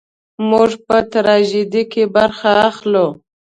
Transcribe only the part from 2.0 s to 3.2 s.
برخه اخلو.